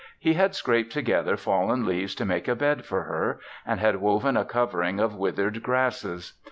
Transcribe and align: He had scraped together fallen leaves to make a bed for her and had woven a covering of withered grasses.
He 0.17 0.33
had 0.33 0.55
scraped 0.55 0.91
together 0.91 1.37
fallen 1.37 1.85
leaves 1.85 2.15
to 2.15 2.25
make 2.25 2.47
a 2.47 2.55
bed 2.55 2.85
for 2.85 3.03
her 3.03 3.39
and 3.67 3.79
had 3.79 3.97
woven 3.97 4.35
a 4.35 4.43
covering 4.45 4.99
of 4.99 5.13
withered 5.13 5.61
grasses. 5.61 6.33